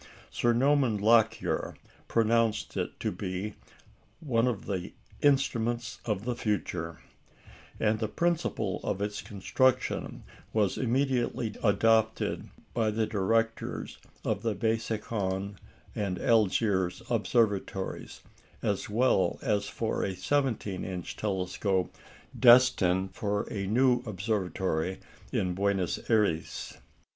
Sir 0.31 0.51
Norman 0.51 0.97
Lockyer 0.97 1.75
pronounced 2.07 2.75
it 2.75 2.99
to 3.01 3.11
be 3.11 3.53
"one 4.19 4.47
of 4.47 4.65
the 4.65 4.93
instruments 5.21 5.99
of 6.05 6.25
the 6.25 6.35
future"; 6.35 6.99
and 7.79 7.99
the 7.99 8.07
principle 8.07 8.79
of 8.83 8.99
its 8.99 9.21
construction 9.21 10.23
was 10.53 10.75
immediately 10.79 11.53
adopted 11.63 12.49
by 12.73 12.89
the 12.89 13.05
directors 13.05 13.99
of 14.25 14.41
the 14.41 14.55
Besançon 14.55 15.57
and 15.93 16.17
Algiers 16.17 17.03
Observatories, 17.11 18.21
as 18.63 18.89
well 18.89 19.37
as 19.43 19.67
for 19.67 20.01
a 20.03 20.15
17 20.15 20.83
inch 20.83 21.15
telescope 21.15 21.95
destined 22.39 23.13
for 23.13 23.43
a 23.53 23.67
new 23.67 24.01
observatory 24.07 24.99
at 25.31 25.53
Buenos 25.53 25.99
Ayres. 26.09 26.79